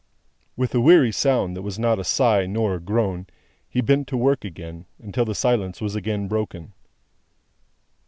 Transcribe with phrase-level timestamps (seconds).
[0.55, 3.27] With a weary sound that was not a sigh, nor a groan,
[3.69, 6.73] he bent to work again, until the silence was again broken.